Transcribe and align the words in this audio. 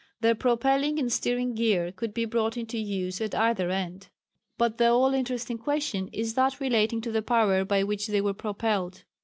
Their 0.21 0.33
propelling 0.33 0.97
and 0.97 1.13
steering 1.13 1.53
gear 1.53 1.91
could 1.91 2.11
be 2.11 2.25
brought 2.25 2.57
into 2.57 2.79
use 2.79 3.21
at 3.21 3.35
either 3.35 3.69
end. 3.69 4.09
But 4.57 4.79
the 4.79 4.87
all 4.89 5.13
interesting 5.13 5.59
question 5.59 6.09
is 6.11 6.33
that 6.33 6.59
relating 6.59 7.01
to 7.01 7.11
the 7.11 7.21
power 7.21 7.63
by 7.65 7.83
which 7.83 8.07
they 8.07 8.19
were 8.21 8.33
propelled. 8.33 9.03